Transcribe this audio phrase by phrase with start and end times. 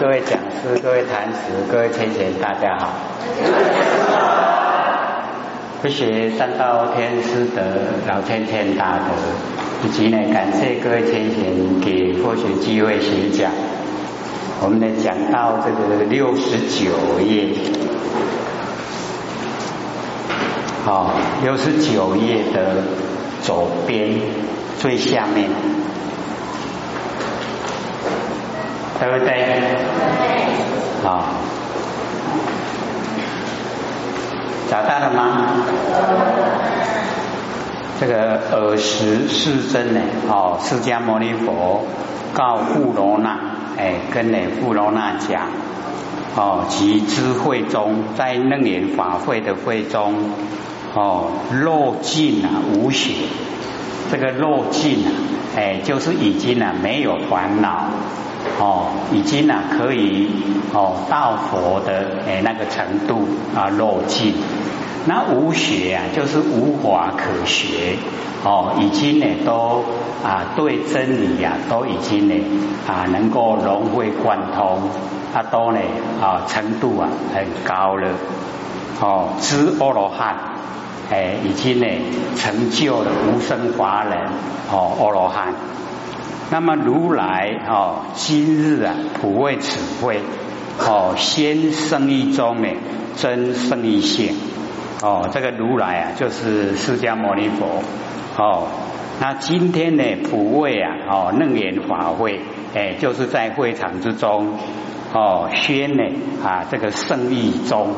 [0.00, 2.88] 各位讲师、各位坛师、各位天贤，大家好。
[5.82, 7.62] 不学三道天师德，
[8.08, 9.12] 老天天大德，
[9.84, 13.50] 以及呢，感谢各位天贤给佛学机会学讲。
[14.62, 17.48] 我们呢讲到这个六十九页，
[20.84, 22.82] 好，六十九页的
[23.42, 24.20] 左边
[24.78, 25.81] 最下面。
[29.02, 29.60] 对不对？
[31.02, 31.24] 好，
[34.70, 35.48] 找到了吗？
[37.98, 40.00] 这个尔时世尊呢？
[40.28, 41.84] 哦，释迦牟尼佛
[42.32, 43.36] 告富罗那，
[43.76, 45.48] 哎，跟呢富罗那讲，
[46.36, 50.14] 哦，其智慧中，在楞严法会的会中，
[50.94, 53.14] 哦，肉尽啊，无血。
[54.12, 55.10] 这个肉尽啊，
[55.56, 57.86] 哎，就是已经啊，没有烦恼。
[58.58, 60.30] 哦，已经呢可以
[60.72, 64.34] 哦到佛的哎那个程度啊落尽，
[65.06, 67.96] 那无学啊就是无法可学
[68.44, 69.84] 哦，已经呢都
[70.24, 72.34] 啊对真理呀都已经呢
[72.86, 74.78] 啊能够融会贯通，
[75.34, 75.78] 啊都呢
[76.20, 78.08] 啊程度啊很高了
[79.00, 80.36] 哦，知阿罗汉
[81.10, 81.86] 哎已经呢
[82.36, 84.18] 成就了无生法忍
[84.70, 85.52] 哦阿罗汉。
[86.52, 90.20] 那么如来哦，今日啊普为此会
[90.78, 92.68] 哦，先生一中呢，
[93.16, 94.34] 真生一性。
[95.00, 97.82] 哦，这个如来啊就是释迦牟尼佛。
[98.36, 98.68] 哦。
[99.18, 102.40] 那今天呢普为啊哦楞严法会
[102.74, 104.58] 哎，就是在会场之中
[105.12, 106.02] 哦宣呢
[106.44, 107.94] 啊这个圣意中，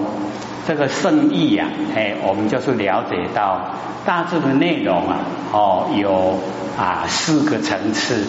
[0.66, 5.18] 这个圣意啊哎，我们就是了解到大致的内容啊
[5.52, 6.38] 哦有。
[6.76, 8.26] 啊，四个层次。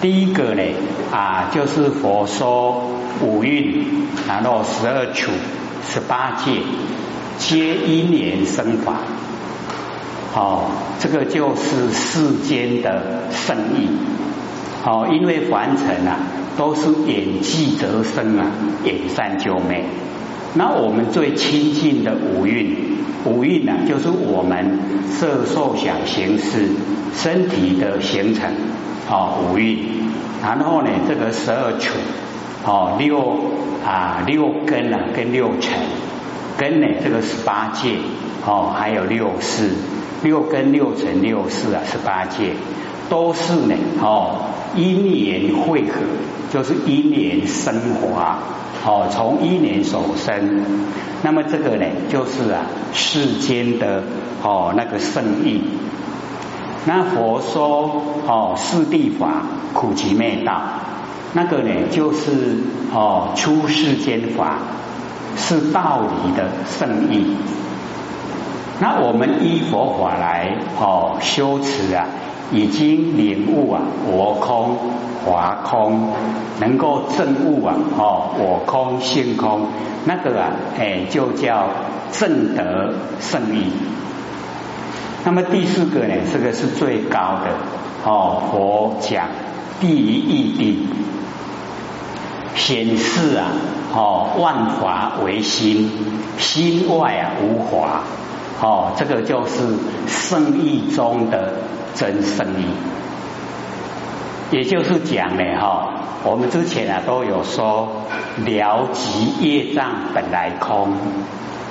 [0.00, 0.62] 第一个呢，
[1.10, 3.84] 啊，就是佛说五蕴，
[4.28, 5.32] 然后十二处、
[5.84, 6.60] 十八界，
[7.38, 8.98] 皆因缘生法。
[10.36, 10.70] 哦，
[11.00, 13.88] 这个就是世间的圣意。
[14.84, 16.20] 哦，因为凡尘啊，
[16.56, 18.46] 都是演技则生啊，
[18.84, 19.84] 演善就美。
[20.54, 22.76] 那我们最亲近的五蕴，
[23.24, 24.78] 五蕴呢，就是我们
[25.10, 26.68] 色受想行识
[27.14, 28.50] 身体的形成，
[29.10, 29.78] 哦，五蕴。
[30.42, 31.92] 然后呢，这个十二处，
[32.64, 33.18] 哦，六
[33.84, 35.72] 啊六根啊，跟六尘，
[36.56, 37.96] 根呢，这个十八界，
[38.46, 39.70] 哦，还有六世，
[40.22, 42.52] 六根六尘六世啊，十八界
[43.08, 46.00] 都是呢，哦，因缘汇合，
[46.52, 48.38] 就是因缘升华。
[48.84, 50.62] 哦，从一年所生，
[51.22, 52.62] 那么这个呢，就是啊
[52.92, 54.04] 世间的
[54.44, 55.60] 哦那个圣意。
[56.84, 59.42] 那佛说哦四谛法
[59.74, 60.62] 苦集灭道，
[61.32, 62.58] 那个呢就是
[62.94, 64.58] 哦出世间法
[65.36, 67.34] 是道理的圣意。
[68.78, 72.06] 那我们依佛法来哦修持啊。
[72.52, 74.76] 已经领悟啊，我空
[75.24, 76.12] 华空，
[76.60, 79.66] 能够证悟啊，哦，我空性空，
[80.04, 81.68] 那个啊，哎，就叫
[82.12, 83.64] 正德圣意。
[85.24, 87.50] 那么第四个呢，这个是最高的
[88.04, 89.26] 哦，佛讲
[89.80, 90.86] 第一义
[92.54, 93.48] 谛，显示啊，
[93.92, 95.90] 哦，万法唯心，
[96.38, 98.04] 心外啊无法，
[98.60, 99.62] 哦，这个就是
[100.06, 101.54] 圣意中的。
[101.96, 102.66] 真生意，
[104.50, 105.94] 也就是讲呢，哈，
[106.24, 107.88] 我们之前啊都有说，
[108.44, 110.92] 了即业障本来空，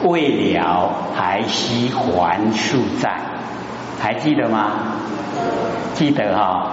[0.01, 3.19] 未了还需还数债，
[4.00, 4.72] 还记得吗？
[5.94, 6.72] 记得哈，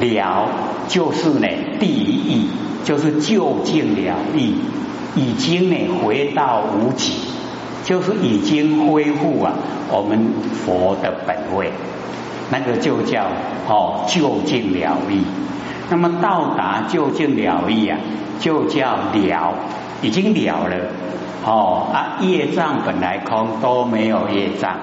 [0.00, 0.48] 了
[0.88, 1.46] 就是呢
[1.78, 2.48] 第一，
[2.82, 4.56] 就是就近了义，
[5.14, 7.12] 已经呢回到无极，
[7.84, 9.52] 就是已经恢复啊
[9.90, 10.18] 我们
[10.64, 11.70] 佛的本位。
[12.50, 13.24] 那个就叫
[13.68, 15.24] 哦就近了义，
[15.88, 17.98] 那么到达就近了义啊，
[18.38, 19.54] 就叫了，
[20.02, 20.76] 已经了了
[21.44, 24.76] 哦啊业障本来空都没有业障，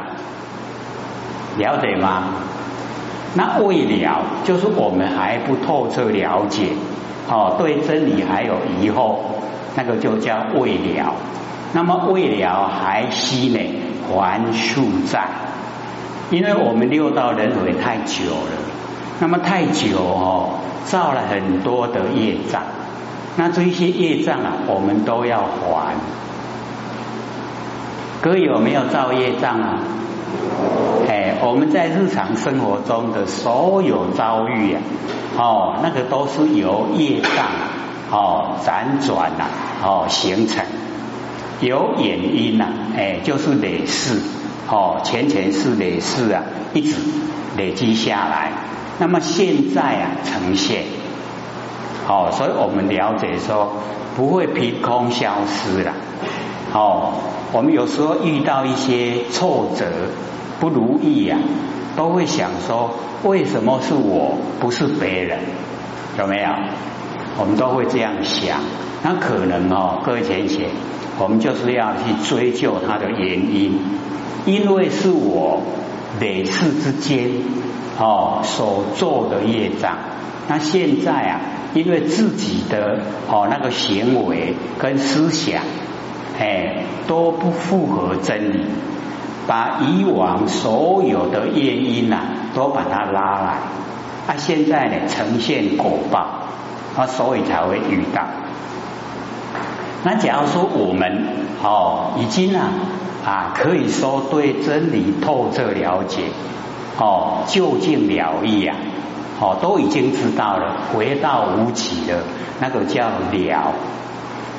[1.58, 2.24] 了解吗？
[3.36, 6.70] 那未了就是我们还不透彻了解
[7.30, 9.18] 哦，对真理还有疑惑，
[9.76, 11.14] 那个就叫未了。
[11.74, 13.60] 那么未了还息呢
[14.10, 15.28] 还数债。
[16.30, 18.58] 因为我们六道轮回太久了，
[19.20, 22.64] 那么太久哦，造了很多的业障，
[23.36, 25.96] 那这些业障啊，我们都要还。
[28.22, 29.80] 各位有没有造业障啊？
[31.10, 34.82] 哎，我们在日常生活中的所有遭遇啊，
[35.38, 37.46] 哦，那个都是由业障
[38.10, 39.46] 哦辗转呐
[39.84, 40.64] 哦形成，
[41.62, 42.66] 有原因呐，
[42.98, 44.20] 哎就是累世
[44.68, 46.44] 哦前前世累世啊
[46.74, 46.96] 一直
[47.56, 48.52] 累积下来，
[49.00, 50.84] 那么现在啊呈现，
[52.08, 53.74] 哦所以我们了解说
[54.16, 55.94] 不会凭空消失了，
[56.74, 57.14] 哦
[57.54, 59.86] 我们有时候遇到一些挫折
[60.60, 61.38] 不如意呀，
[61.96, 62.90] 都会想说
[63.24, 65.40] 为什么是我不是别人。
[66.20, 66.50] 有没有？
[67.42, 68.60] 我们都会这样想。
[69.02, 70.70] 那可能哦，各位浅浅，
[71.18, 73.80] 我们就是要去追究它的原因，
[74.46, 75.64] 因为是我
[76.20, 77.32] 每次之间
[78.00, 79.98] 哦所做的业障。
[80.48, 81.42] 那现在啊，
[81.74, 85.64] 因为自己的哦那个行为跟思想，
[86.40, 88.66] 哎都不符合真理，
[89.48, 92.20] 把以往所有的业因呐，
[92.54, 93.58] 都把它拉来。
[94.28, 96.41] 啊，现在呢呈现果报，
[96.98, 98.24] 啊，所以才会遇到。
[100.04, 101.28] 那假如说我们
[101.64, 102.70] 哦已经啊
[103.26, 106.24] 啊可以说对真理透彻了解，
[106.98, 108.76] 哦究竟了义啊，
[109.40, 112.24] 哦都已经知道了，回到无极的
[112.60, 113.74] 那个叫了。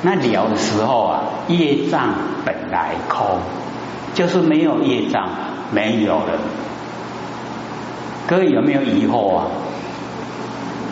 [0.05, 2.09] 那了的时候啊，业障
[2.45, 3.39] 本来空，
[4.13, 5.29] 就是没有业障，
[5.71, 6.39] 没有了。
[8.27, 9.45] 各位有没有疑惑啊？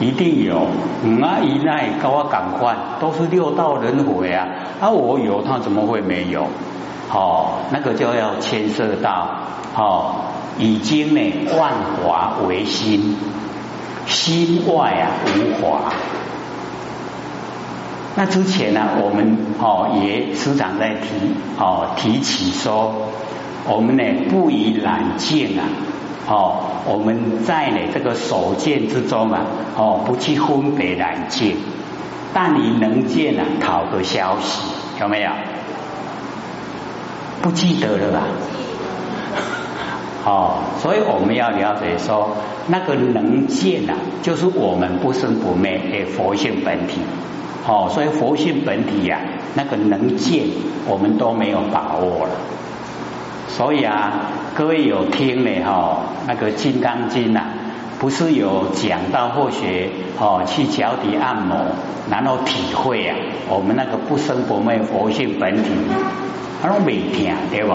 [0.01, 0.67] 一定有，
[1.05, 4.47] 五阿姨那跟我赶快，都是六道轮回啊！
[4.81, 6.47] 啊，我有，他怎么会没有？
[7.13, 9.27] 哦，那个就要牵涉到
[9.75, 10.15] 哦，
[10.57, 11.21] 已经呢
[11.55, 11.71] 万
[12.03, 13.15] 华为心，
[14.07, 15.93] 心外啊无华。
[18.15, 22.91] 那之前呢，我们哦也时常在提哦提起说，
[23.69, 25.63] 我们呢不以染净啊。
[26.31, 29.41] 哦，我们在呢这个所见之中啊，
[29.75, 31.57] 哦，不去分别难见，
[32.33, 34.61] 但你能见啊，讨个消息
[35.01, 35.29] 有没有？
[37.41, 38.21] 不记得了吧？
[40.23, 42.29] 哦，所以我们要了解说，
[42.67, 47.01] 那个能见啊，就是我们不生不灭的佛性本体。
[47.67, 49.19] 哦，所以佛性本体呀，
[49.55, 50.45] 那个能见，
[50.87, 52.31] 我们都没有把握了。
[53.49, 55.99] 所以啊，各位有听呢哈？
[56.27, 57.41] 那个《金刚经》呐，
[57.99, 59.89] 不是有讲到或学
[60.19, 61.55] 哦，去脚底按摩，
[62.09, 63.15] 然后体会啊，
[63.47, 65.69] 我们那个不生不灭佛性本体，
[66.61, 67.73] 那种每天对不？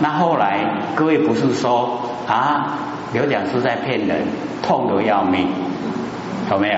[0.00, 0.62] 那后来
[0.94, 2.78] 各位不是说啊，
[3.14, 4.26] 刘讲师在骗人，
[4.62, 5.48] 痛得要命，
[6.50, 6.74] 有没有？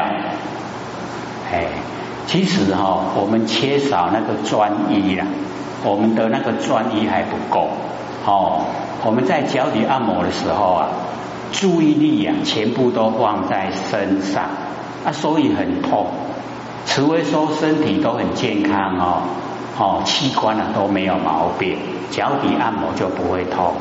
[1.52, 1.67] 哎，
[2.26, 5.26] 其实哈，我们缺少那个专一啦。
[5.82, 7.69] 我们的那个专一还不够
[8.25, 8.64] 哦，
[9.04, 10.88] 我们在脚底按摩的时候啊，
[11.52, 14.44] 注意力啊全部都放在身上
[15.04, 16.06] 啊，所以很痛。
[16.86, 19.22] 除非说身体都很健康哦，
[19.78, 21.76] 哦器官啊都没有毛病，
[22.10, 23.80] 脚底按摩就不会痛了。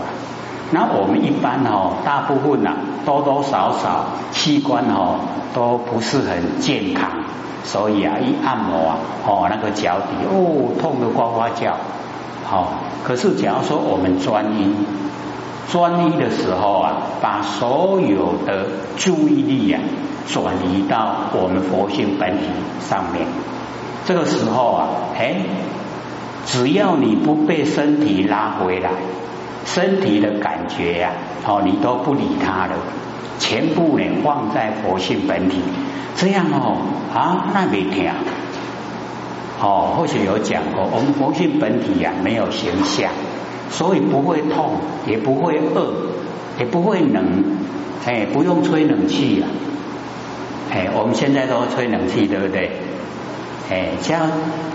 [0.72, 2.76] 那我们一般哦，大部分呐
[3.06, 5.20] 多多少少器官哦
[5.54, 7.10] 都不是很健康。
[7.64, 11.78] 所以啊，一按摩啊，哦，那个脚底哦，痛得呱呱叫。
[12.54, 12.68] 哦，
[13.04, 14.76] 可是假如说我们专一，
[15.72, 19.82] 专一的时候啊，把所有的注意力啊
[20.28, 22.46] 转移到我们佛性本体
[22.88, 23.26] 上面，
[24.06, 25.38] 这个时候啊，哎，
[26.46, 28.92] 只要你不被身体拉回来，
[29.66, 31.10] 身体的感觉呀，
[31.48, 32.76] 哦，你都不理他了。
[33.40, 35.60] 全部呢放在佛性本体，
[36.16, 36.78] 这样哦
[37.14, 38.06] 啊那没听
[39.64, 43.10] 哦，或许有讲过，我们佛性本体呀没有形象，
[43.72, 44.76] 所以不会痛，
[45.08, 45.94] 也不会饿，
[46.60, 47.24] 也不会冷，
[48.06, 49.48] 哎，不用吹冷气呀，
[50.70, 52.72] 哎，我们现在都吹冷气，对不对？
[53.72, 54.28] 哎，假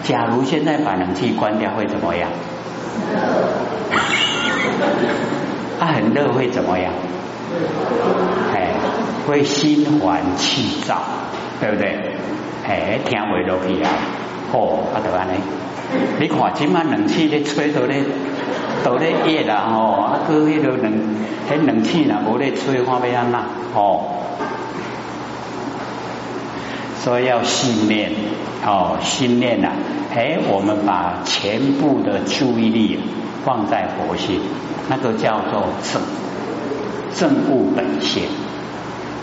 [0.05, 2.31] 假如现在把冷气关掉会怎么样？
[5.79, 6.91] 它 很热会怎么样？
[8.55, 8.73] 哎，
[9.27, 11.03] 会心烦气躁，
[11.61, 11.99] 对不对？
[12.69, 13.89] 哎，听话落去啊，
[14.53, 15.41] 哦，啊，就安尼。
[16.21, 18.05] 你看，今满冷气咧吹到咧，
[18.85, 20.93] 到咧热啦吼，啊，个迄个冷，
[21.51, 23.43] 迄冷气呐无咧吹，看要安那
[23.75, 24.05] 哦。
[27.01, 28.13] 所以要信念，
[28.67, 29.73] 哦，信念呐，
[30.15, 32.99] 哎，我们把全部的注意力
[33.45, 34.41] 放在佛性，
[34.91, 36.03] 那个叫做正。
[37.15, 38.23] 正悟本性，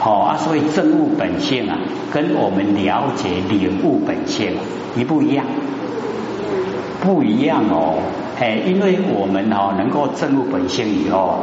[0.06, 1.80] 好啊，所以正悟本性啊，
[2.14, 4.56] 跟我们了解领悟本性
[4.96, 5.44] 一不一样？
[7.02, 7.98] 不一样哦，
[8.40, 11.40] 哎，因为我们哦能够正悟本性以后，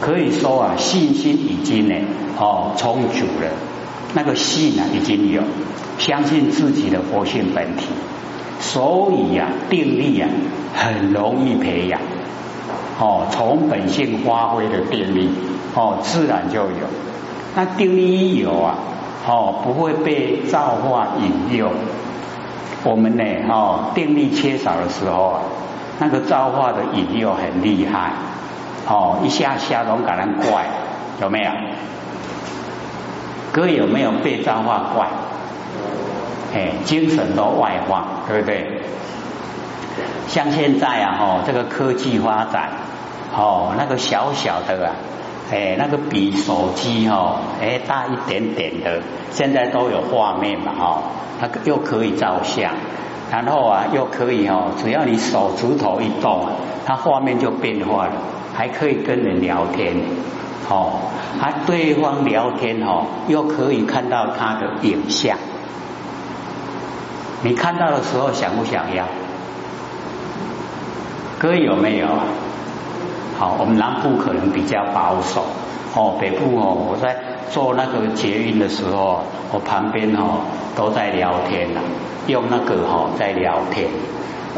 [0.00, 1.94] 可以说啊信心已经呢
[2.36, 3.46] 哦充足了，
[4.12, 5.42] 那个信啊已经有，
[5.98, 7.86] 相信自己的佛性本体，
[8.58, 10.28] 所以呀定力啊
[10.74, 12.00] 很容易培养。
[12.98, 15.28] 哦，从本性发挥的定力，
[15.76, 16.90] 哦，自然就有。
[17.54, 18.74] 那定力一有啊，
[19.26, 21.70] 哦，不会被造化引诱。
[22.84, 25.40] 我们呢，哦，定力缺少的时候啊，
[25.98, 28.12] 那个造化的引诱很厉害。
[28.88, 30.64] 哦，一下下龙感人怪，
[31.20, 31.50] 有没有？
[33.52, 35.08] 哥有没有被造化怪？
[36.54, 38.80] 哎，精神都外放，对不对？
[40.28, 42.70] 像现在啊，哦，这个科技发展。
[43.36, 44.92] 哦，那个小小的啊，
[45.50, 49.02] 哎，那个比手机哦，哎大一点点的，
[49.32, 51.02] 现在都有画面嘛，哦，
[51.40, 52.72] 那个又可以照相，
[53.32, 56.46] 然后啊又可以哦，只要你手指头一动，
[56.86, 58.12] 它画面就变化了，
[58.54, 59.96] 还可以跟人聊天，
[60.68, 61.00] 哦，
[61.40, 65.36] 还对方聊天哦，又可以看到他的影像，
[67.42, 69.04] 你看到的时候想不想要？
[71.40, 72.06] 哥有没有？
[73.40, 75.46] 好，我们南部可能比较保守，
[75.94, 77.16] 哦，北部哦，我在
[77.50, 80.42] 做那个捷运的时候，我旁边哦
[80.76, 81.80] 都在聊天呐，
[82.26, 83.88] 用那个哈在聊天。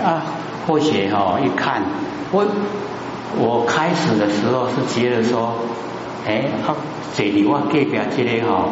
[0.04, 0.22] 啊，
[0.66, 1.82] 或许哈一看，
[2.32, 2.44] 我
[3.38, 5.54] 我开始的时候是觉得说，
[6.26, 6.46] 哎，
[7.14, 8.64] 这里我隔壁这个哈，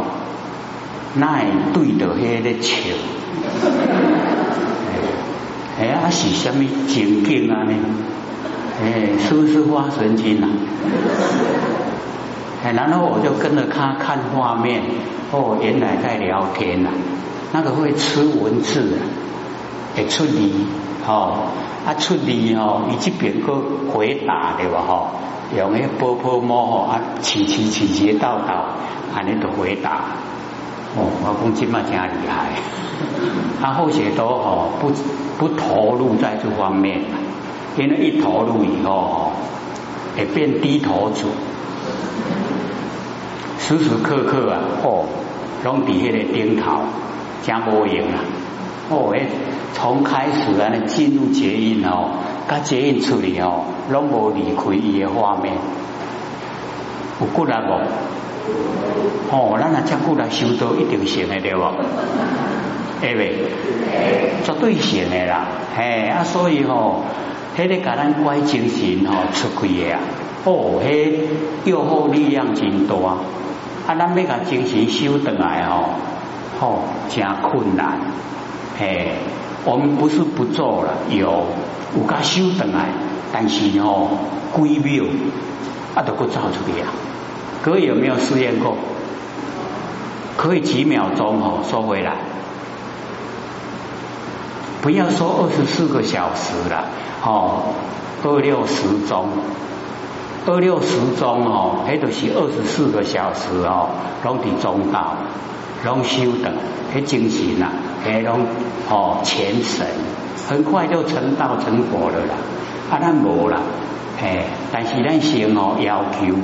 [1.15, 1.39] 那
[1.73, 2.97] 对着迄个笑，
[5.79, 7.73] 哎呀，是什么情景啊呢？
[8.83, 10.49] 哎，是不是发神经了？
[12.65, 14.81] 哎，然后我就跟着他看画面，
[15.33, 16.89] 哦，原来在聊天呐，
[17.53, 18.97] 那个会吃文字的，
[19.97, 20.67] 会出力，
[21.07, 21.49] 哦，
[21.87, 23.61] 啊出力哦，伊这边个
[23.93, 24.81] 回答对吧？
[24.87, 25.11] 哈，
[25.57, 28.77] 用那波波摸吼啊，起起起起道道，
[29.15, 30.01] 安尼都回答。
[30.97, 32.51] 哦，我讲这么真厉害，
[33.61, 34.91] 他后些都哦不
[35.39, 37.20] 不投入在这方面。
[37.77, 39.33] 因为一投入以后，
[40.17, 41.29] 也变低头族，
[43.59, 45.05] 时时刻刻啊，哦，
[45.65, 46.83] 拢伫迄个顶头，
[47.47, 48.19] 真无用啊！
[48.91, 49.27] 哦，诶，
[49.73, 52.11] 从开始啊，进入结印哦，
[52.49, 55.55] 甲结印出去哦，拢无离开伊诶画面，
[57.21, 57.81] 有骨力无？
[59.31, 61.63] 哦，咱若遮久来修道，一定行诶对无？
[63.01, 63.37] 会未？
[64.45, 65.47] 绝对行诶啦！
[65.77, 67.05] 嘿，啊，所以吼。
[67.57, 70.01] 迄个甲咱怪精神吼出开的啊，
[70.45, 71.13] 哦，迄
[71.65, 73.19] 诱惑力量真大，啊，
[73.87, 75.91] 咱要甲精神修回来吼，
[76.59, 77.99] 吼，真困难，
[78.79, 79.17] 嘿，
[79.65, 81.45] 我们不是不做了，有
[81.97, 82.89] 有甲修回来，
[83.33, 84.11] 但是吼，
[84.57, 85.05] 几秒
[85.95, 86.89] 啊都够造出来啊，
[87.63, 88.77] 各位有没有试验过？
[90.37, 92.30] 可以几秒钟吼收回来。
[94.83, 96.85] 不要说二十四个小时了，
[97.23, 97.75] 哦，
[98.25, 99.29] 二六十钟，
[100.47, 103.91] 二六十钟哦，迄都是二十四个小时哦，
[104.25, 105.17] 拢伫中道，
[105.85, 106.51] 拢修的，
[106.95, 107.73] 迄精神啊，
[108.07, 108.47] 迄拢
[108.89, 109.87] 哦虔神，
[110.49, 112.35] 很快就成道成佛了啦。
[112.91, 113.61] 啊，咱无啦，
[114.23, 116.35] 哎，但是咱先哦要求，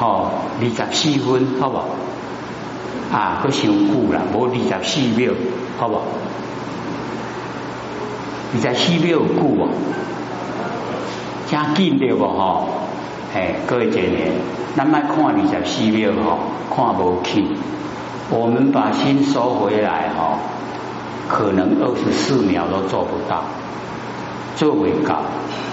[0.00, 0.30] 哦
[0.60, 1.76] 二十四分，好不？
[3.14, 5.32] 啊，佫伤久啦，无二十四秒，
[5.78, 6.00] 好不？
[8.56, 9.68] 你在四秒久啊，
[11.46, 12.66] 加紧对不吼？
[13.34, 14.32] 哎，各位姐妹，
[14.74, 16.38] 咱卖看二十四秒吼，
[16.74, 17.44] 看无起。
[18.30, 20.38] 我们把心收回来吼，
[21.28, 23.42] 可能二十四秒都做不到，
[24.56, 25.20] 做未到。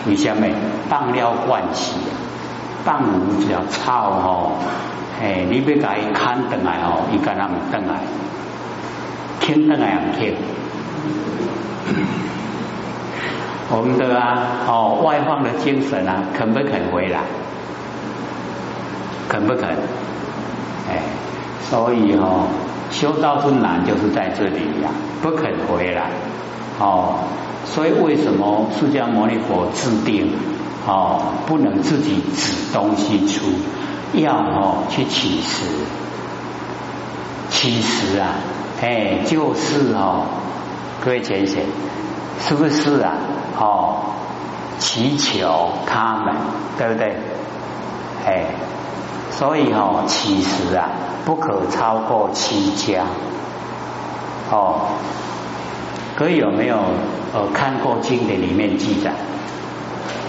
[0.06, 0.46] 为什么？
[0.90, 1.94] 放了惯气，
[2.84, 4.58] 放无只要操吼，
[5.22, 8.02] 哎，你要甲伊看等来吼，伊敢若唔等来，
[9.40, 10.36] 听等来唔听。
[13.70, 17.22] 我们的啊，哦，外放的精神啊，肯不肯回来？
[19.30, 19.70] 肯不肯？
[20.90, 21.02] 哎，
[21.70, 22.46] 所以哦，
[22.92, 24.90] 修道之难就是在这里呀，
[25.22, 26.12] 不肯回来。
[26.80, 27.20] 哦，
[27.66, 30.34] 所以为什么释迦牟尼佛制定
[30.86, 33.46] 哦，不能自己指东西出，
[34.14, 35.66] 要哦去起食。
[37.50, 38.36] 其实啊，
[38.82, 40.26] 哎，就是哦，
[41.04, 41.64] 各位浅显，
[42.42, 43.14] 是不是啊？
[43.58, 43.98] 哦，
[44.80, 46.36] 祈求他们，
[46.78, 47.16] 对不对？
[48.26, 48.46] 哎，
[49.32, 50.90] 所以哦，其实啊，
[51.26, 53.04] 不可超过七家。
[54.52, 54.88] 哦，
[56.16, 56.78] 可以有没有
[57.34, 59.14] 呃看过经典里面记载？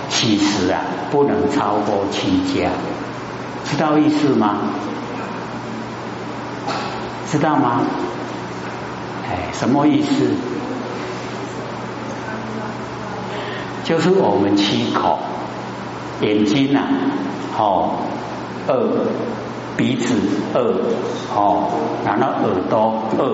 [0.09, 2.71] 其实啊，不能超过七家，
[3.65, 4.59] 知道意思吗？
[7.27, 7.81] 知道吗？
[9.29, 10.35] 哎，什么意思？
[13.95, 15.21] 就是我们七口，
[16.21, 16.81] 眼睛呐，
[17.57, 17.91] 哦，
[18.67, 18.75] 二，
[19.77, 20.17] 鼻子
[20.53, 20.61] 二，
[21.33, 21.69] 哦，
[22.05, 23.25] 然后耳朵二，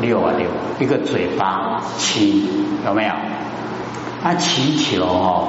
[0.00, 0.46] 六啊六，
[0.78, 2.48] 一个嘴巴七，
[2.86, 3.10] 有没有？
[4.22, 5.48] 啊祈求哦，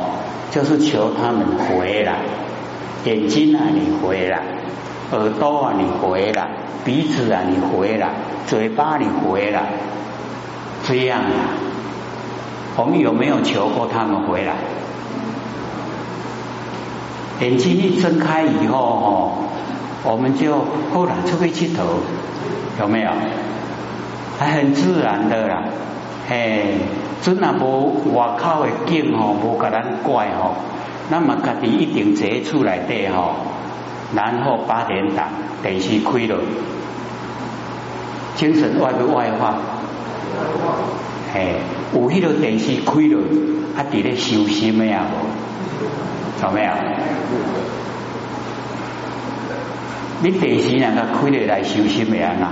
[0.50, 2.22] 就是求他们回来，
[3.06, 4.42] 眼睛啊，你回来，
[5.12, 6.48] 耳朵啊，你回来，
[6.84, 8.10] 鼻子啊，你回来，
[8.48, 9.68] 嘴巴你回来，
[10.84, 11.67] 这样啊。
[12.78, 14.54] 我们有没有求过他们回来？
[17.42, 19.32] 眼睛一睁开以后，哦，
[20.04, 20.60] 我们就
[20.94, 21.84] 忽然出去剃头，
[22.80, 23.12] 有没有？
[24.40, 25.64] 还很自然的啦，
[26.28, 26.78] 嘿，
[27.22, 30.54] 真啊无外口的景哦，无甲咱怪哦，
[31.10, 33.34] 那么家己一定坐出来的吼，
[34.16, 35.30] 然后八点档
[35.64, 36.38] 电视开了，
[38.36, 39.56] 精神外不外化？
[41.34, 41.56] 嘿，
[41.94, 43.20] 有迄个电视开了，
[43.78, 45.06] 啊，伫咧修心的呀，
[46.44, 46.72] 有没有？
[50.22, 52.52] 你电视那个开了来修心的啊？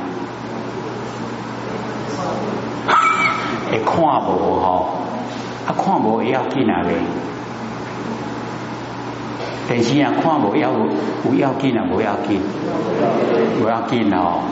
[3.71, 4.99] 会看无吼？
[5.67, 6.93] 啊，看无也要紧啊未？
[9.67, 12.39] 电视啊，看无要有要紧啊，无要紧，
[13.59, 14.43] 无要紧哦，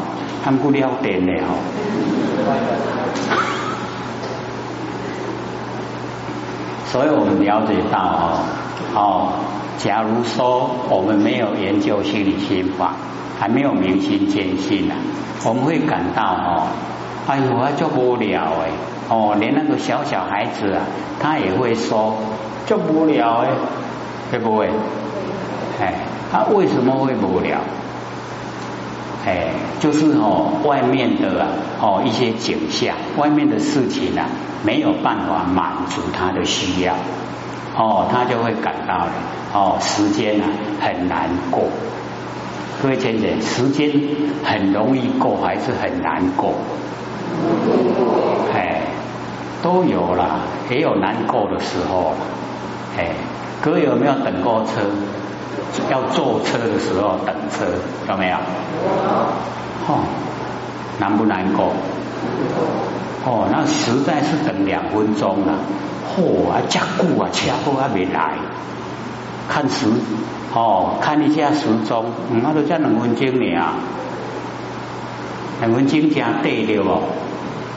[0.43, 1.55] 他们不了电的吼。
[6.93, 8.37] 所以我们了解到哦，
[8.93, 9.33] 哦，
[9.79, 12.93] 假如说我们没有研究心理心法，
[13.39, 14.93] 还没有明心见性啊，
[15.43, 16.67] 我们会感到哦，
[17.27, 18.69] 哎呦，啊，就无聊哎，
[19.09, 20.83] 哦，连那个小小孩子啊，
[21.19, 22.13] 他也会说，
[22.67, 23.49] 就无聊哎，
[24.31, 24.69] 会不会？
[25.81, 25.95] 哎，
[26.31, 27.57] 他为什么会无聊？
[29.25, 29.47] 哎，
[29.79, 31.47] 就是哦，外面的
[31.79, 34.27] 哦一些景象，外面的事情啊，
[34.65, 36.93] 没有办法满足他的需要，
[37.77, 39.07] 哦，他就会感到
[39.53, 40.47] 哦，时间啊
[40.81, 41.69] 很难过。
[42.81, 43.89] 各位姐姐，时间
[44.43, 46.53] 很容易过还是很难过？
[48.53, 48.81] 哎，
[49.61, 52.17] 都有啦，也有难过的时候了。
[52.97, 53.11] 哎，
[53.61, 54.81] 各位有没有等过车？
[55.89, 57.65] 要坐车的时候等车
[58.09, 58.37] 有没有？
[59.87, 59.99] 哦，
[60.99, 61.73] 难不难过？
[63.25, 65.53] 哦，那实在是等两分钟了。
[66.15, 68.33] 嚯啊，加固啊，车都还没来。
[69.49, 69.87] 看时
[70.53, 72.05] 哦，看一下时钟，
[72.41, 73.73] 那都才两分钟呢。
[75.61, 77.01] 两分钟加对的哦。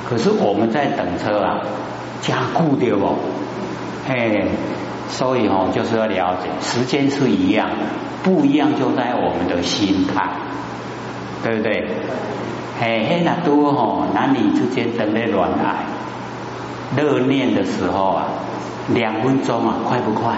[0.08, 1.60] 可是我们在等车啊，
[2.20, 3.14] 加固的哦，
[4.06, 4.46] 嘿。
[5.08, 7.70] 所以哦，就是要了解，时间是一样，
[8.22, 10.28] 不一样就在我们的心态，
[11.42, 11.88] 对不对？
[12.78, 15.86] 嘿，嘿，那多哦，男女之间等的恋爱，
[16.96, 18.26] 热恋的时候啊，
[18.88, 20.34] 两分钟啊，快不快？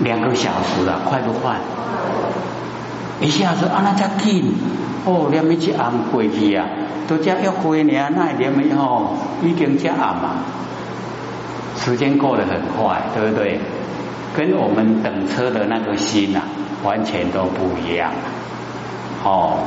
[0.00, 1.56] 两个小时啊，快不快？
[3.20, 4.52] 一下子啊，那才紧
[5.06, 6.66] 哦，连一只暗过去啊，
[7.06, 10.42] 都只要过年，那连没哦，已经只暗嘛。
[11.76, 13.60] 时间过得很快，对不对？
[14.36, 16.40] 跟我们等车的那个心呐，
[16.82, 18.10] 完全都不一样。
[19.22, 19.58] 哦，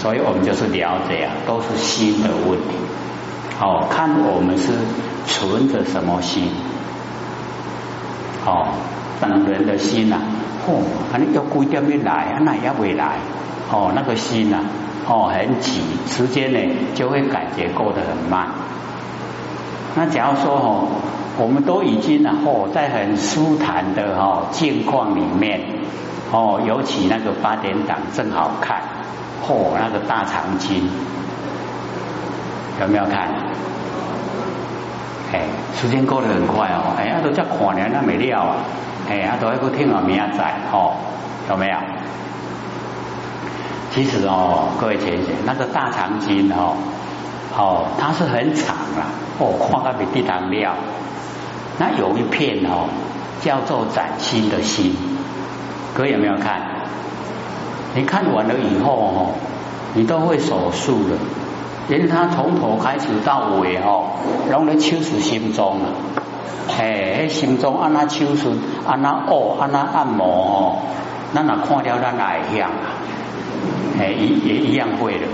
[0.00, 2.74] 所以我们就是了解啊，都是心的问题。
[3.60, 4.72] 哦，看我们是
[5.26, 6.50] 存着什么心。
[8.46, 8.68] 哦，
[9.20, 10.16] 等人的心呐，
[10.66, 10.80] 嚯，
[11.18, 13.16] 你要几点没来，那也未来。
[13.70, 14.58] 哦，那个心呐，
[15.06, 16.58] 哦，很急，时间呢
[16.94, 18.48] 就会感觉过得很慢。
[19.94, 20.88] 那假如说哦。
[21.38, 25.60] 我们都已经啊，哦，在很舒坦的哈境况里面，
[26.32, 28.82] 哦，尤其那个八点档正好看，
[29.46, 30.82] 嚯，那个大长今，
[32.80, 33.28] 有没有看？
[35.32, 35.42] 哎，
[35.76, 38.56] 时间过得很快哦，哎，阿都叫看呢，那没料啊，
[39.08, 40.96] 哎，阿都还不听啊，明仔哦，
[41.48, 41.76] 有没有？
[43.92, 46.74] 其实哦，各位姐姐，那个大长今哦，
[47.56, 49.06] 哦，它是很长啊，
[49.38, 50.74] 哦，看到比地堂料。
[51.78, 52.88] 那有一片哦，
[53.40, 54.96] 叫做崭新的心，
[55.94, 56.60] 各位有没有看？
[57.94, 59.30] 你看完了以后哦，
[59.94, 61.16] 你都会手术的，
[61.88, 64.10] 因为他从头开始到尾哦，
[64.50, 65.86] 拢咧手术心中啊，
[66.76, 68.52] 哎，心中按那手术，
[68.86, 70.76] 按那哦，按那按摩哦，
[71.34, 72.70] 咱若看了咱也会响，
[73.98, 75.26] 哎，也也一样会的，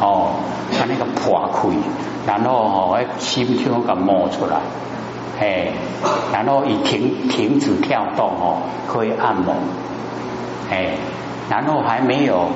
[0.00, 0.32] 哦，
[0.78, 1.68] 他那个破开，
[2.26, 4.60] 然后哦，心腔给摸出来。
[5.40, 5.68] 哎，
[6.32, 9.54] 然后以停停止跳动哦，可以按摩，
[10.70, 10.90] 哎，
[11.48, 12.48] 然后还没有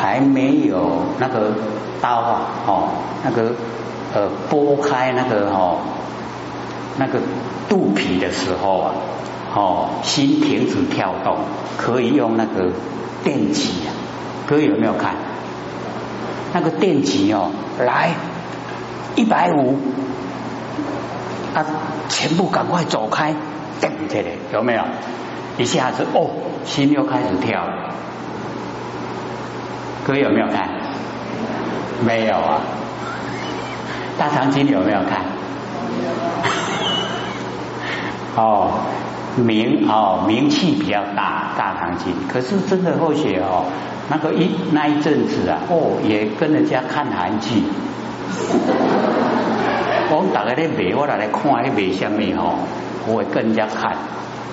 [0.00, 1.52] 还没有那个
[2.00, 2.88] 刀啊，哦，
[3.24, 3.52] 那个
[4.14, 5.78] 呃拨开那个哦
[6.96, 7.18] 那个
[7.68, 8.94] 肚皮的时候啊，
[9.54, 11.36] 哦，心停止跳动，
[11.76, 12.70] 可以用那个
[13.24, 13.90] 电击啊，
[14.46, 15.16] 各位有没有看？
[16.54, 18.10] 那个电击哦，来
[19.16, 19.76] 一百五，
[21.54, 21.64] 啊，
[22.08, 23.34] 全部赶快走开，
[23.80, 24.82] 等起来有没有？
[25.58, 26.30] 一下子哦，
[26.64, 27.94] 心又开始跳了。
[30.04, 30.68] 各位有没有看？
[32.06, 32.60] 没有啊。
[34.18, 35.24] 大长今有没有看？
[38.36, 38.70] 哦，
[39.36, 42.14] 名哦名气比较大，大长今。
[42.32, 43.66] 可是真的后学哦，
[44.08, 47.62] 那个一那一阵子啊，哦也跟人家看韩剧。
[50.14, 52.52] 我们大概在买，我来来看那买什么吼，
[53.06, 53.96] 我会更加看。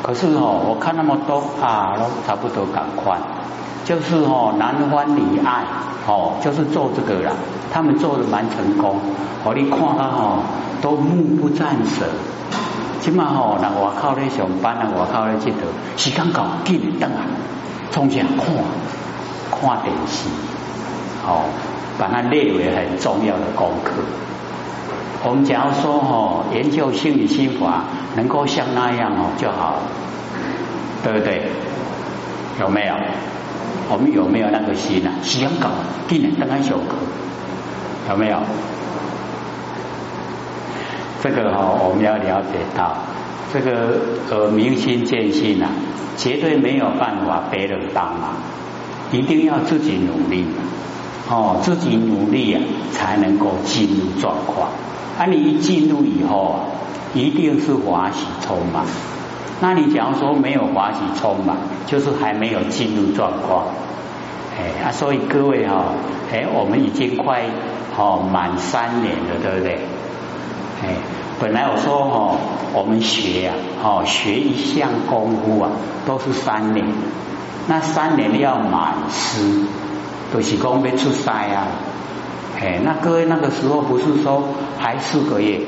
[0.01, 3.17] 可是哦，我看那么多啊，都差不多赶快。
[3.83, 5.65] 就是哦，男欢女爱
[6.07, 7.33] 哦，就是做这个啦。
[7.73, 8.95] 他们做的蛮成功，
[9.43, 10.39] 我你看他哦，
[10.81, 12.07] 都目不战神。
[13.01, 15.53] 起码吼，那我靠咧上班啊，我靠咧佚佗，
[15.97, 17.27] 时间到紧等啊，
[17.91, 18.47] 从前看
[19.51, 20.29] 看电视，
[21.27, 21.43] 哦，
[21.97, 23.95] 把它列为很重要的功课。
[25.23, 27.83] 我们假如说哦，研究心理心法，
[28.15, 29.79] 能够像那样哦就好，
[31.03, 31.49] 对不对？
[32.59, 32.95] 有没有？
[33.91, 35.11] 我们有没有那个心啊？
[35.21, 35.69] 时间到，
[36.07, 36.95] 紧等下上课，
[38.09, 38.37] 有没有？
[41.21, 42.95] 这个哈，我们要了解到，
[43.51, 45.69] 这个呃明心见性啊，
[46.15, 48.35] 绝对没有办法别人帮忙，
[49.11, 50.45] 一定要自己努力
[51.29, 52.61] 哦，自己努力啊，
[52.93, 54.69] 才能够进入状况。
[55.19, 56.59] 啊，你一进入以后啊，
[57.13, 58.85] 一定是华喜充满。
[59.59, 63.65] 那你假如说没有华喜充满，就是还没有进入状况。
[64.57, 65.87] 哎啊，所以各位哈，
[66.31, 67.43] 哎，我们已经快
[67.97, 69.79] 哦满三年了，对不对？
[70.81, 70.95] 哎，
[71.41, 72.37] 本来我说哦，
[72.73, 73.53] 我们学呀，
[73.83, 75.69] 哦，学一项功夫啊，
[76.05, 76.85] 都是三年。
[77.67, 79.65] 那三年要满师，
[80.31, 81.67] 都是讲要出师啊。
[82.61, 84.43] 哎，那各位那个时候不是说
[84.77, 85.61] 还四个月，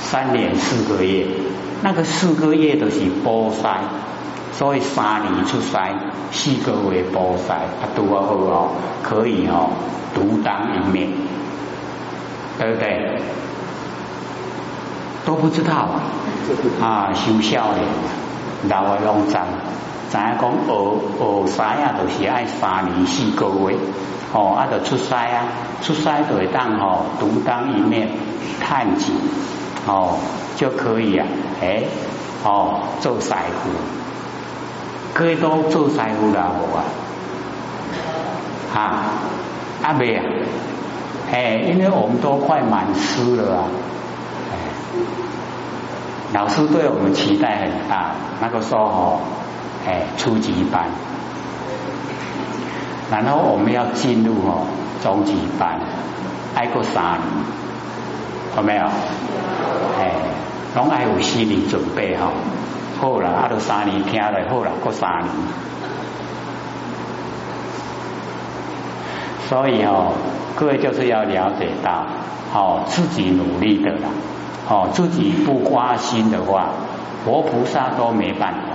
[0.00, 1.24] 三年四个月，
[1.82, 3.80] 那个四个月都是波塞，
[4.52, 5.94] 所以三年出塞，
[6.32, 8.70] 四个月波塞，啊，多好哦，
[9.04, 9.70] 可以哦，
[10.12, 11.08] 独当一面，
[12.58, 13.22] 对不对？
[15.24, 16.02] 都不知道啊，
[16.80, 17.86] 啊，修少年，
[18.68, 19.36] 老的拢知，
[20.12, 20.70] 知影讲学
[21.18, 23.78] 学师啊，就是爱三年四个月，
[24.34, 25.48] 哦，啊，就出师啊，
[25.80, 28.10] 出师就会当吼，独当一面，
[28.60, 29.14] 探景，
[29.86, 30.18] 哦，
[30.54, 31.26] 就可以啊，
[31.62, 31.84] 哎，
[32.44, 33.70] 哦，做师傅，
[35.14, 36.84] 各位都做师傅啦，无啊？
[38.74, 39.04] 啊，
[39.82, 40.22] 阿妹啊，
[41.32, 43.64] 哎，因为我们都快满师了啊。
[46.34, 49.20] 老师对我们期待很大，那个时候，
[49.86, 50.86] 哎，初级班，
[53.10, 54.66] 然后我们要进入哦
[55.02, 55.80] 中级班，
[56.54, 57.26] 挨过三年，
[58.56, 58.84] 有没有？
[59.98, 60.12] 哎，
[60.76, 62.30] 拢爱有心理准备哈。
[63.00, 65.28] 好了，啊，都三年听了，好了，过三年。
[69.48, 70.12] 所以哦，
[70.54, 72.06] 各位就是要了解到，
[72.54, 74.08] 哦，自己努力的啦。
[74.70, 76.68] 哦，自己不花心的话，
[77.24, 78.71] 佛菩萨都没办法。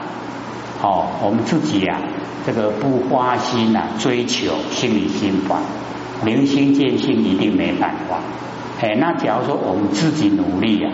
[0.82, 2.00] 哦，我们自己呀，
[2.46, 5.60] 这个不花心呐，追求心理心法，
[6.24, 8.20] 明心见性一定没办法。
[8.80, 10.92] 哎，那假如说我们自己努力呀，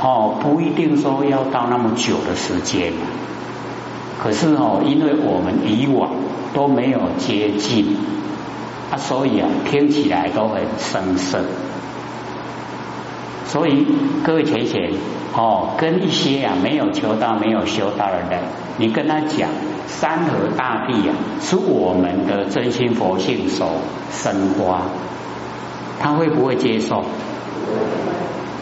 [0.00, 2.92] 哦，不一定说要到那么久的时间。
[4.22, 6.10] 可是哦，因为我们以往
[6.54, 7.96] 都没有接近，
[8.90, 11.44] 啊，所以啊，听起来都很生涩。
[13.46, 13.86] 所以
[14.24, 14.90] 各位浅显
[15.34, 18.40] 哦，跟一些啊没有求道、没有修道的人，
[18.78, 19.48] 你跟他讲
[19.86, 23.68] 山河大地啊是我们的真心佛性所
[24.10, 24.82] 生花，
[26.00, 27.04] 他会不会接受？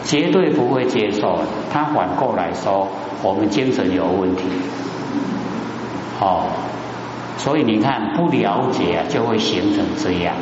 [0.03, 1.39] 绝对不会接受。
[1.73, 2.87] 他反过来说，
[3.23, 4.43] 我们精神有问题。
[6.21, 6.45] 哦，
[7.37, 10.35] 所以你看不了解啊，就会形成这样。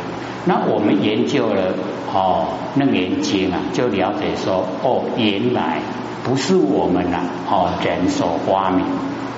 [0.45, 1.73] 那我们研究了
[2.13, 2.47] 哦
[2.79, 5.79] 《楞严经》啊，就了解说哦，原来
[6.23, 8.85] 不是我们呐哦人所发明，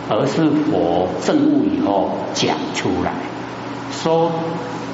[0.09, 3.11] 而是佛证悟以后讲出来，
[3.91, 4.31] 说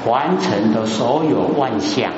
[0.05, 2.11] 完成的所有万象，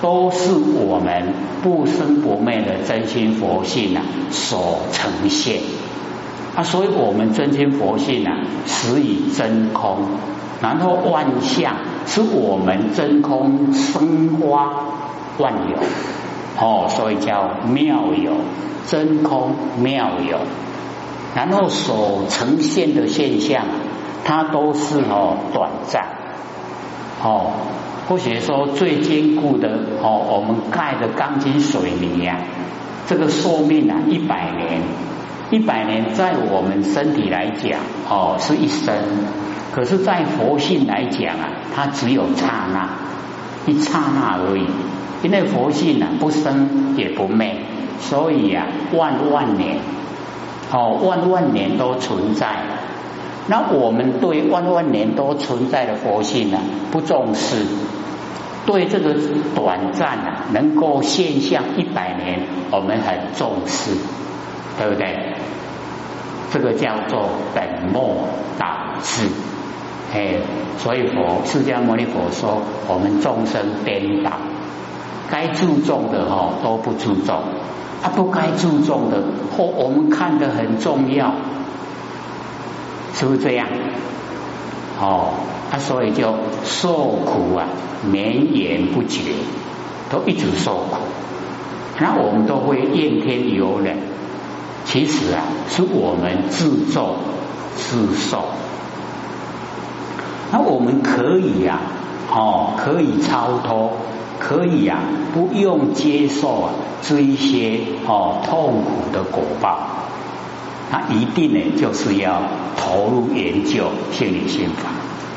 [0.00, 1.32] 都是我们
[1.62, 5.60] 不生不灭的真心佛性啊所呈现。
[6.56, 9.98] 啊，所以我们真心佛性啊实以真空，
[10.62, 11.74] 然后万象。
[12.04, 14.70] 是我们真空生花
[15.38, 15.78] 万有，
[16.60, 18.32] 哦，所以叫妙有，
[18.86, 20.40] 真空妙有。
[21.34, 23.64] 然后所呈现的现象，
[24.24, 26.04] 它都是哦短暂，
[27.22, 27.52] 哦，
[28.08, 29.68] 或者说最坚固的
[30.02, 32.36] 哦，我们盖的钢筋水泥呀，
[33.06, 34.82] 这个寿命啊一百年，
[35.50, 38.92] 一百年在我们身体来讲哦是一生，
[39.72, 42.90] 可是，在佛性来讲啊，它只有刹那，
[43.66, 44.66] 一刹那而已，
[45.22, 47.56] 因为佛性啊不生也不灭，
[47.98, 49.78] 所以啊万万年。
[50.70, 52.48] 哦，万万年都存在。
[53.46, 56.58] 那我们对万万年都存在的佛性呢，
[56.90, 57.56] 不重视；
[58.64, 59.14] 对这个
[59.54, 63.90] 短暂啊，能够现象一百年，我们很重视，
[64.78, 65.34] 对不对？
[66.52, 68.66] 这个叫做本末倒
[69.02, 69.26] 置。
[70.14, 70.36] 哎，
[70.78, 74.32] 所以佛释迦牟尼佛说，我们众生颠倒，
[75.30, 77.42] 该注重的哈都不注重。
[78.02, 79.22] 他不该注重的，
[79.56, 81.32] 或我们看的很重要，
[83.14, 83.68] 是不是这样？
[85.00, 85.30] 哦，
[85.70, 86.34] 他所以就
[86.64, 86.92] 受
[87.24, 87.68] 苦啊，
[88.04, 89.32] 绵延不绝，
[90.10, 90.96] 都一直受苦。
[91.98, 93.96] 那我们都会怨天尤人，
[94.92, 97.16] 其实啊，是我们自作
[97.76, 98.44] 自受。
[100.50, 101.80] 那我们可以呀，
[102.30, 103.92] 哦，可以超脱。
[104.38, 104.98] 可以啊，
[105.32, 109.78] 不用接受啊这一些哦痛苦的果报，
[110.90, 112.42] 那一定呢就是要
[112.76, 114.90] 投入研究心理心法，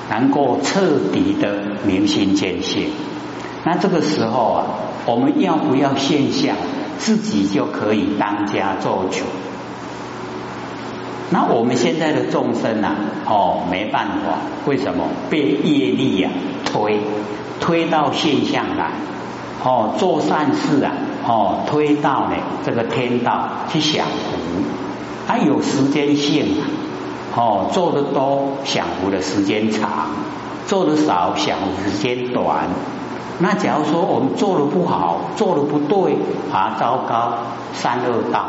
[0.10, 2.90] 能够彻底的明心见性。
[3.64, 4.66] 那这个时候啊，
[5.06, 6.58] 我们要不要现象，
[6.98, 9.26] 自己就可以当家做主。
[11.32, 16.30] 那我们现在的众生啊，哦没办法，为什么被业力呀
[16.66, 17.00] 推？
[17.60, 18.92] 推到现象来，
[19.64, 20.92] 哦，做善事啊，
[21.26, 24.38] 哦，推到呢这个天道去享福，
[25.26, 26.64] 它有时间性啊，
[27.36, 30.10] 哦，做的多享福的时间长，
[30.68, 32.68] 做的少享福时间短。
[33.40, 36.18] 那假如说我们做的不好，做的不对
[36.54, 37.34] 啊，糟糕，
[37.74, 38.46] 三恶道，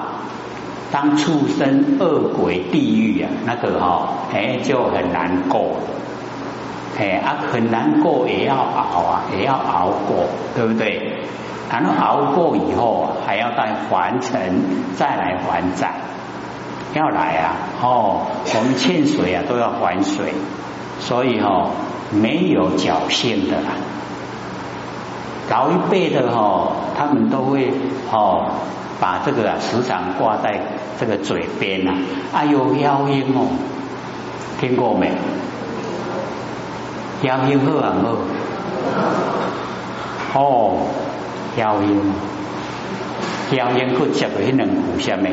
[0.92, 5.72] 当畜生、恶鬼、地狱啊，那个哈，哎，就很难过。
[6.99, 11.18] 哎啊，很难过也要熬啊，也要熬过，对不对？
[11.68, 14.40] 然后熬过以后，还要再还成，
[14.96, 15.92] 再来还债，
[16.94, 17.53] 要来啊！
[17.83, 18.20] 哦，
[18.55, 20.33] 我们欠水啊，都要还水，
[21.01, 21.70] 所以哦，
[22.12, 23.72] 没有侥幸的啦。
[25.49, 27.73] 老一辈的哈，他们都会
[28.11, 28.51] 哦，
[29.01, 30.61] 把这个啊时常挂在
[30.99, 31.93] 这个嘴边呐。
[32.33, 33.47] 哎呦，妖音哦，
[34.61, 35.13] 听过没？
[37.23, 37.95] 妖音好啊
[40.33, 40.87] 好，哦，
[41.57, 42.13] 妖音，
[43.53, 45.29] 妖音佫接个迄两句什么？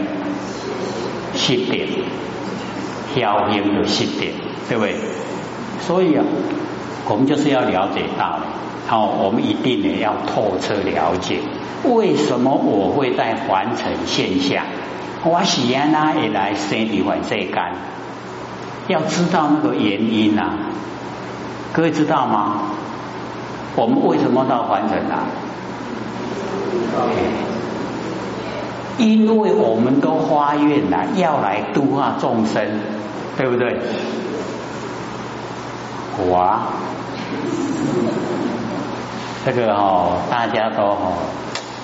[1.36, 1.88] 失点，
[3.16, 4.34] 妖鹰的失点，
[4.70, 4.96] 对不对？
[5.82, 6.24] 所以啊，
[7.10, 8.40] 我们就是要了解到，
[8.86, 11.40] 好，我们一定也要透彻了解，
[11.84, 14.66] 为什么我会在凡尘现象，
[15.24, 17.72] 我喜安那也来生理反世干，
[18.88, 20.58] 要知道那个原因啊。
[21.72, 22.72] 各位知道吗？
[23.76, 25.26] 我们为什么到凡尘啊？
[28.98, 32.64] 因为我们都发愿了，要来度化众生，
[33.36, 33.80] 对不对？
[36.16, 36.60] 我
[39.46, 41.14] 这个哦，大家都哦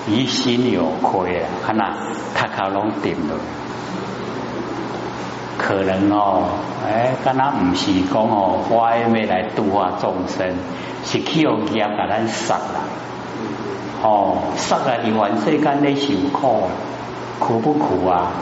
[0.08, 1.94] 疑心有亏啊，看那
[2.34, 3.34] 卡卡拢顶了。
[5.58, 6.44] 可能哦，
[6.88, 10.54] 哎，敢若唔是讲哦，花要来度化众生，
[11.04, 12.80] 是去用业把咱杀啦，
[14.02, 14.96] 哦，杀啊！
[15.04, 16.62] 你还世间咧辛苦，
[17.38, 18.32] 苦不苦啊？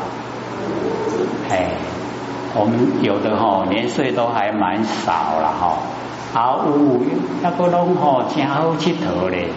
[1.51, 1.71] 哎，
[2.55, 5.79] 我们有的吼年岁都还蛮少了哈，
[6.35, 7.01] 啊有
[7.43, 9.49] 那个拢吼真好佚佗嘞，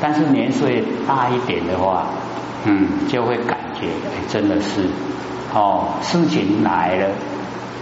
[0.00, 2.06] 但是年岁大一点的话，
[2.64, 4.88] 嗯，就会感觉哎，真的是。
[5.54, 7.08] 哦，事情来了，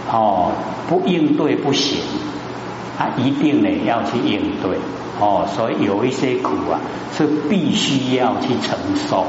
[0.09, 0.51] 哦，
[0.87, 1.99] 不应对不行，
[2.97, 4.77] 他一定呢要去应对，
[5.19, 6.79] 哦，所以有一些苦啊
[7.17, 9.25] 是必须要去承受，